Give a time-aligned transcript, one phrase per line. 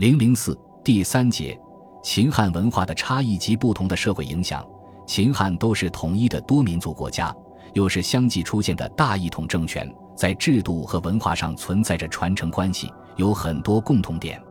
[0.00, 1.60] 零零四第三节，
[2.02, 4.66] 秦汉文化的差异及不同的社会影响。
[5.06, 7.36] 秦汉都是统一的多民族国家，
[7.74, 9.86] 又是相继出现的大一统政权，
[10.16, 14.42] 在制度和文化上存在着传承关系，有很多共同点。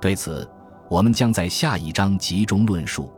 [0.00, 0.50] 对此，
[0.88, 3.12] 我们将在下一章集中论述。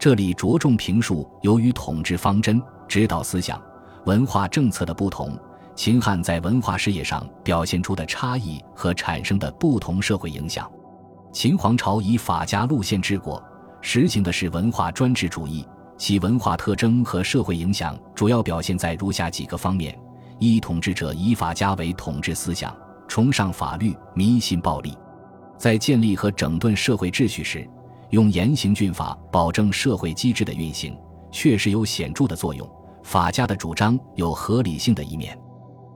[0.00, 3.62] 这里着重评述由于统治方针、指导思想、
[4.06, 5.38] 文化政策的不同，
[5.76, 10.68] 秦汉在文化事业上表现出的差异和产生的不同社会影响。
[11.32, 13.42] 秦皇朝以法家路线治国，
[13.80, 19.98] 实行的是文化专制主义，其文化特征和社会影响主要表现在如下几个方面：
[20.38, 22.76] 一、统治者以法家为统治思想，
[23.08, 24.94] 崇尚法律，迷信暴力，
[25.56, 27.66] 在建立和整顿社会秩序时。
[28.10, 30.94] 用严刑峻法保证社会机制的运行，
[31.30, 32.70] 确实有显著的作用。
[33.02, 35.36] 法家的主张有合理性的一面。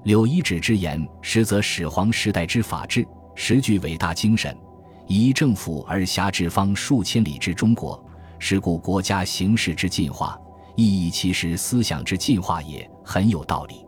[0.04, 4.56] 柳一指之言，实则始皇时代之法治，实具伟大精神，
[5.06, 8.02] 以政府而辖治方数千里之中国，
[8.38, 10.38] 是故国家形势之进化，
[10.74, 13.84] 意义其实思想之进化也很有道理。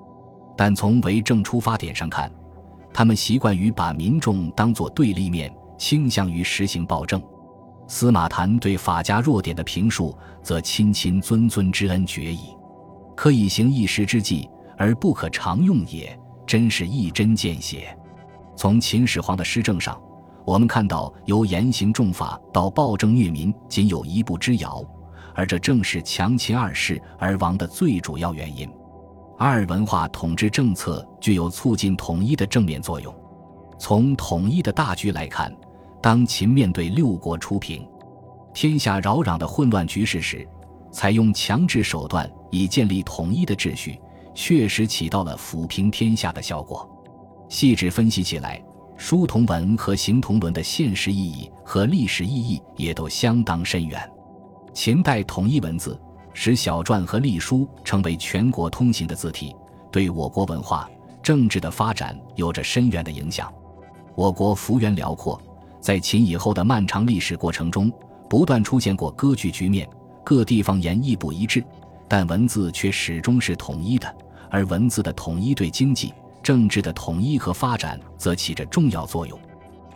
[0.57, 2.31] 但从为政出发点上看，
[2.93, 7.23] 他们习惯于把民众当作对立面，倾向于实行暴政。
[7.87, 12.55] 司马谈对法家弱点的评述，则亲亲尊尊之恩绝矣。
[13.17, 17.97] 可以行一时之计，而不可常用也，真是一针见血。
[18.57, 20.01] 从秦始皇的施政上，
[20.49, 24.83] 我们看到由严刑重法到暴政虐民，仅有一步之遥，
[25.35, 28.67] 而这正是强秦二世而亡的最主要原因。
[29.37, 33.15] 二文化统治政策具有促进统一的正面作用。
[33.79, 35.55] 从统一的大局来看。
[36.01, 37.85] 当秦面对六国初平、
[38.55, 40.49] 天下扰攘的混乱局势时，
[40.93, 44.01] 采用强制手段以建立统一的秩序，
[44.33, 46.89] 确实起到了抚平天下的效果。
[47.49, 48.63] 细致分析起来，
[48.99, 53.99] 书同文和行同伦的现实意义和历史意义也都相当深远。
[54.75, 55.99] 秦代统一文字，
[56.35, 59.55] 使小篆和隶书成为全国通行的字体，
[59.93, 60.91] 对我国文化、
[61.23, 63.51] 政治的发展有着深远的影响。
[64.17, 65.41] 我国幅员辽阔。
[65.81, 67.91] 在秦以后的漫长历史过程中，
[68.29, 69.89] 不断出现过割据局面，
[70.25, 71.65] 各地方言亦不一致，
[72.09, 74.13] 但文字却始终是统一的。
[74.51, 76.13] 而文字的统一对经济、
[76.49, 79.39] 政治的统一和发展则起着重要作用。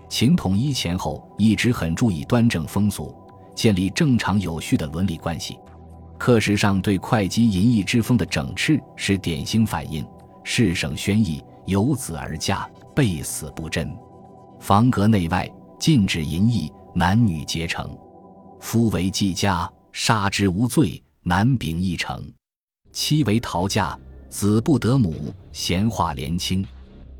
[0.06, 3.16] 秦统一前后一直很注意端正风俗，
[3.54, 5.58] 建立正常有序的伦理关系。
[6.18, 10.06] 课时上对会稽淫逸之风的整治是典型反映。
[10.44, 13.90] 世省宣义，有子而嫁，被死不贞，
[14.60, 15.50] 房阁内外。
[15.78, 17.96] 禁止淫逸，男女结成。
[18.60, 22.22] 夫为季家，杀之无罪，男秉一成。
[22.92, 23.98] 妻为逃嫁，
[24.32, 26.66] 子不得母，闲话连清。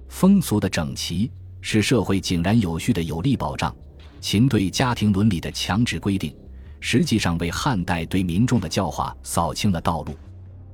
[0.09, 1.31] 风俗的整齐
[1.61, 3.73] 是社会井然有序的有力保障。
[4.19, 6.35] 秦对家庭伦理的强制规定，
[6.81, 10.15] 实际上为汉代对民众的教化扫清了道路。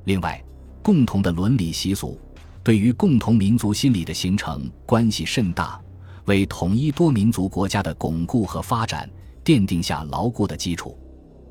[0.05, 0.41] 另外，
[0.81, 2.17] 共同的伦理习俗
[2.63, 5.79] 对于共同民族心理的形成关系甚大。
[6.27, 9.11] 为统一多民族国家的巩固和发展
[9.45, 10.97] 奠定下牢固的基础。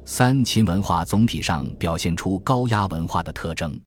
[0.05, 3.77] 三秦文化总体上表现出高压文化的特征，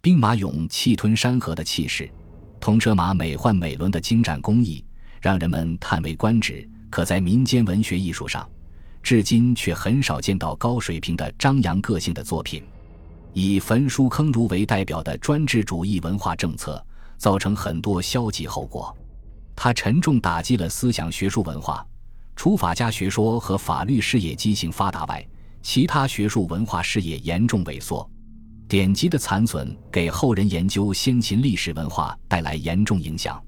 [0.00, 2.08] 兵马俑气吞山河的气势，
[2.60, 4.84] 铜车马美奂美轮的精湛工艺，
[5.20, 6.66] 让人们叹为观止。
[6.88, 8.48] 可在民间文学艺术上，
[9.02, 12.62] 至今却很少见到高水平的张扬个性的作品。
[13.32, 16.82] 以焚书坑儒为代表的专制主义文化政策，
[17.16, 18.96] 造成很多消极后果。
[19.56, 21.84] 它沉重打击了思想学术文化，
[22.36, 25.26] 除法家学说和法律事业畸形发达外，
[25.60, 28.08] 其他学术文化事业严重萎缩。
[28.68, 33.42] 典籍的残损给后人研究先秦历史文化带来严重影响，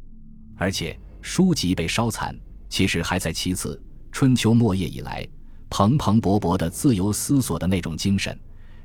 [0.57, 2.35] 而且书籍被烧残，
[2.71, 3.81] 其实还在其次。
[4.11, 5.29] 春秋末叶以来，
[5.69, 8.37] 蓬蓬勃勃的自由思索的那种精神，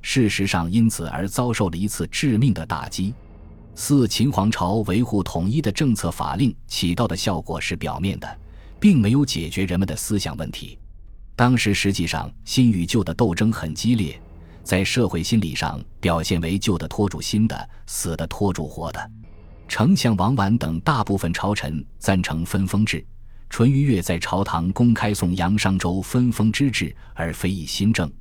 [0.02, 3.14] 事实上因此而遭受了一次致命的打击。
[3.74, 8.40] 四秦皇朝维护统一的政策法令起到的效果是表面的，
[8.78, 10.78] 并没有解决人们的思想问题。
[11.34, 14.22] 当时实际上新与旧的斗争很激烈，
[14.66, 19.12] 在社会心理上表现为旧的拖住新的，死的拖住活的。
[19.68, 23.06] 丞相王绾等大部分朝臣赞成分封制，
[23.48, 28.12] 淳于越在朝堂公开颂杨商周分封之制，而非议新政。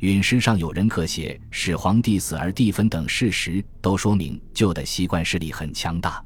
[0.00, 6.20] 陨石上有人刻写始皇帝死而地分等事实，都说明旧的习惯势力很强大。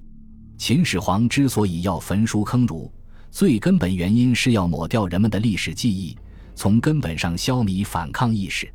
[0.56, 2.90] 秦始皇之所以要焚书坑儒，
[3.30, 6.16] 最根本原因是要抹掉人们的历史记忆，
[6.54, 8.66] 从根本上消弭反抗意识。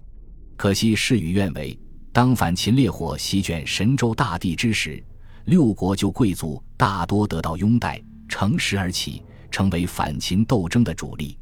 [0.61, 1.75] 可惜事与愿违，
[2.13, 5.03] 当反秦烈火席卷神州大地之时，
[5.45, 7.99] 六国旧贵族大多得到拥戴，
[8.29, 11.35] 乘势而起，成为反秦斗争的主力。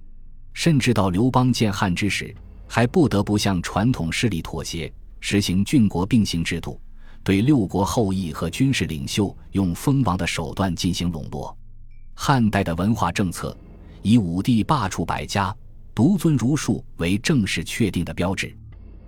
[0.53, 2.33] 甚至到刘邦建汉之时，
[2.65, 4.89] 还不得不向传统势力妥协，
[5.19, 6.79] 实行郡国并行制度，
[7.21, 11.53] 对六国后裔和军事领袖用封王的手段进行笼络。
[12.13, 13.53] 汉代的文化政策
[14.01, 15.53] 以武帝罢黜百家、
[15.93, 18.55] 独尊儒术为正式确定的标志，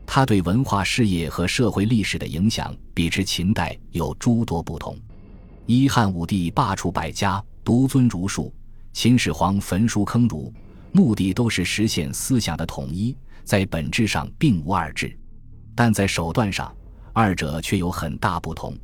[0.05, 4.97] 它对文化事业和社会历史的影响比之秦代有诸多不同。
[5.65, 8.53] 一汉武帝罢黜百家、独尊儒术，
[8.93, 10.53] 秦始皇焚书坑儒，
[10.91, 15.17] 目的都是实现思想的统一，在本质上并无二致，
[15.73, 16.75] 但在手段上，
[17.13, 18.77] 二者却有很大不同。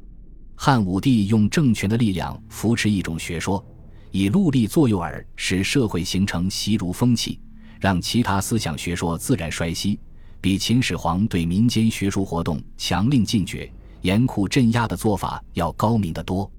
[0.55, 3.63] 汉武帝用政权的力量扶持一种学说。
[4.09, 7.39] 以戮力作诱饵，使社会形成习儒风气，
[7.79, 9.99] 让其他思想学说自然衰息，
[10.39, 16.49] 比秦始皇对民间学术活动强令禁绝、严酷镇压的做法要高明得多。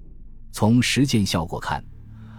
[0.51, 1.83] 从实践效果看，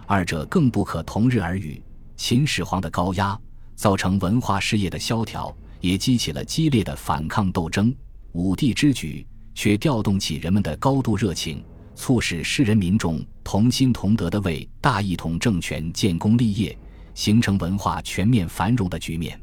[0.05, 1.81] 二者更不可同日而语。
[2.15, 3.39] 秦始皇的高压
[3.75, 7.91] 造成文化事业的萧条，也激起了激烈的反抗斗争；
[8.33, 11.63] 武帝之举却调动起人们的高度热情。
[11.93, 16.75] 促使世人民众同心同德地为大一统政权建功立业，
[17.13, 19.39] 形成文化全面繁荣的局面。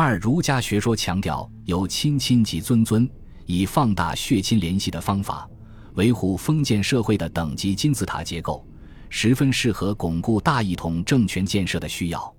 [0.00, 3.10] 二、儒家学说强调由亲亲及尊尊，
[3.46, 5.50] 以放大血亲联系的方法，
[5.94, 8.64] 维护封建社会的等级金字塔结构，
[9.10, 12.32] 十分适合巩固大一统政权建设的需要。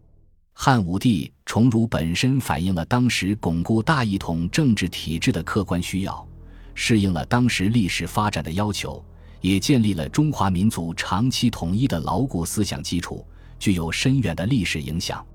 [0.53, 6.25] 汉武帝崇儒本身反映了当时巩固大一统政治体制的客观需要，
[6.73, 9.03] 适应了当时历史发展的要求。
[9.41, 13.27] 也建立了中华民族长期统一的牢固思想基础，
[13.59, 15.25] 具有深远的历史影响。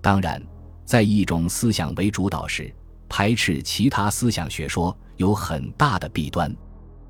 [0.00, 0.40] 当然，
[0.84, 2.72] 在一种思想为主导时，
[3.08, 6.54] 排斥其他思想学说有很大的弊端。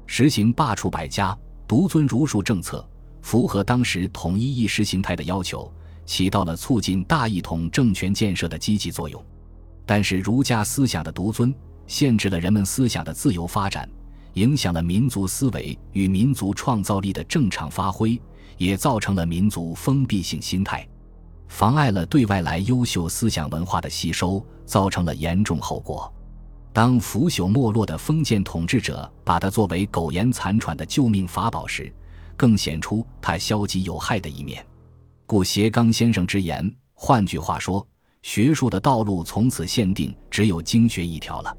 [0.07, 1.37] 实行罢黜百家、
[1.67, 2.87] 独尊儒术政策，
[3.23, 5.73] 符合当时统一意识形态的要求，
[6.05, 9.25] 起到了促进大一统政权建设的积极作用。
[9.87, 11.55] 但是，儒家思想的独尊，
[11.87, 13.89] 限制了人们思想的自由发展。
[14.35, 18.21] 影响了民族思维与民族创造力的正常发挥，
[18.59, 20.85] 也造成了民族封闭性心态，
[21.49, 26.13] 妨碍了对外来优秀思想文化的吸收，造成了严重后果。
[26.73, 31.93] 当腐朽没落的封建统治者把它作为苟延残喘的救命法宝时，
[32.37, 34.67] 更显出它消极有害的一面。
[35.25, 37.87] 故斜刚先生之言，换句话说，
[38.23, 41.57] 学术的道路从此限定只有经学一条了。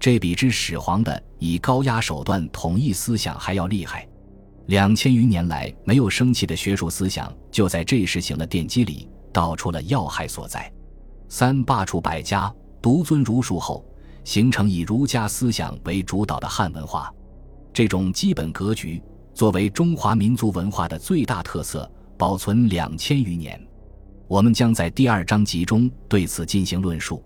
[0.00, 4.08] 这比之始皇的以高压手段统一思想还要厉害。
[4.66, 10.72] 两千余年来没有生气的学术思想，就在这时行了奠基礼道出了要害所在。
[11.28, 13.84] 三罢黜百家，独尊儒术后，
[14.24, 17.12] 形成以儒家思想为主导的汉文化。
[17.72, 19.02] 这种基本格局
[19.34, 23.60] 作为中华民族文化的最大特色，保存两千余年。
[24.26, 27.22] 我们将在第二章集中对此进行论述。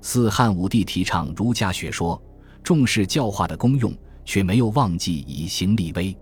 [0.00, 2.22] 四汉武帝提倡儒家学说，
[2.62, 3.92] 重视教化的功用，
[4.24, 6.16] 却没有忘记以行立威。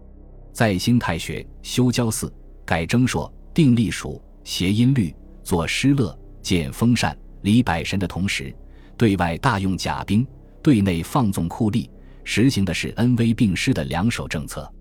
[0.53, 2.33] 在兴太学、修郊祀、
[2.65, 5.13] 改征朔、定历数、谐音律、
[5.43, 8.55] 作诗乐、建封禅、礼百神的同时，
[8.97, 10.25] 对外大用甲兵，
[10.63, 11.91] 对内放纵酷吏，
[12.23, 14.73] 实行的是恩威并施的两手政策。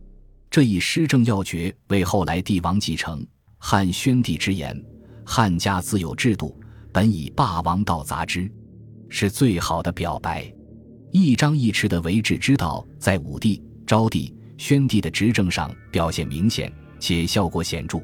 [0.51, 3.25] 这一施政要诀为后来帝王继承。
[3.57, 4.79] 汉宣帝之言
[5.25, 6.55] ：“汉家自有制度，
[6.93, 8.47] 本以霸王道杂之。”
[9.09, 10.53] 是最好的表白，
[11.11, 17.99] 一张一弛的为治之道，在武帝、昭帝、宣帝的执政上表现明显且效果显著。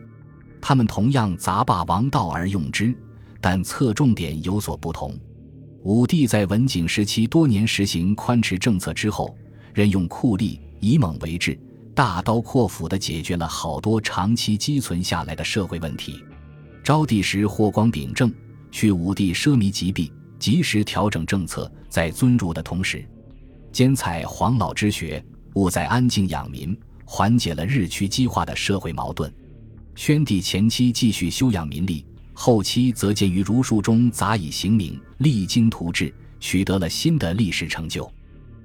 [0.62, 2.96] 他们同样杂霸王道而用之，
[3.42, 5.14] 但侧重点有所不同。
[5.84, 9.36] 武帝在文景时期多年实行宽弛政策之后，
[9.74, 11.60] 任用酷吏，以猛为治，
[11.96, 16.24] 大刀阔斧地解决了好多长期积存下来的社会问题。
[16.84, 18.32] 昭帝时霍光秉政，
[18.72, 20.12] 去武帝奢靡极弊。
[20.40, 23.08] 及时调整政策，在尊儒的同时，
[23.72, 26.76] 兼采黄老之学，务在安静养民，
[27.06, 29.32] 缓解了日趋激化的社会矛盾。
[29.96, 38.12] 宣帝前期继续修养民力，后期则见于儒术中杂以刑名，励精图治，取得了新的历史成就。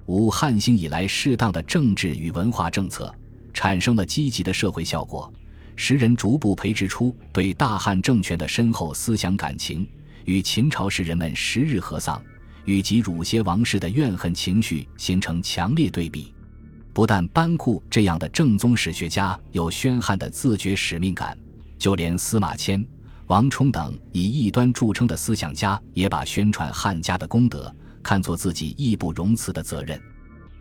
[0.06, 3.12] 五汉兴以来适当的政治与文化政策，
[3.52, 5.30] 产生了积极的社会效果，
[5.74, 9.86] 使人逐步培植出对大汉政权的深厚思想感情。
[10.24, 12.22] 与秦朝时人们十日合丧，
[12.64, 16.32] 与及儒邪王室的怨恨情绪形成强烈对比。
[16.96, 21.36] 不但班固这样的正宗史学家有宣汉的自觉使命感，
[21.76, 22.82] 就连司马迁、
[23.26, 27.70] 王充等以异端著称的思想家，也把宣传汉家的功德
[28.02, 30.00] 看作自己义不容辞的责任。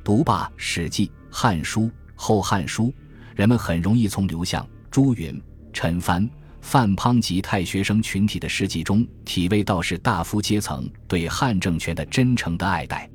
[0.04, 1.84] 读罢《史记》《汉书》
[2.16, 2.88] 《后汉书》，
[3.34, 6.30] 人们很容易从刘向、朱允、陈蕃。
[6.60, 13.10] 范滂及太学生群体的事迹中，体味到是大夫阶层对汉政权的真诚的爱戴。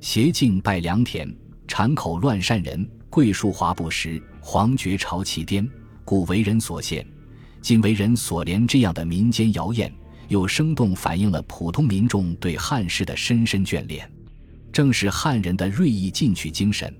[0.00, 1.34] 协敬拜良田，
[1.68, 5.68] 产口乱善人，桂树华不实，黄觉朝其颠，
[6.04, 7.06] 故为人所羡。
[7.60, 9.92] 今为人所怜，这样的民间谣言，
[10.28, 14.10] 又生动反映了普通民众对汉室的深深眷恋。
[14.72, 16.92] 正是汉人的锐意进取精神，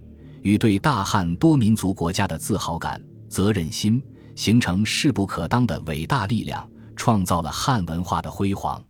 [0.42, 4.00] 与对大汉多民族国家的自豪感、责任心。
[4.34, 8.80] 形成势不可当的伟大力量，创造了汉文化的辉煌。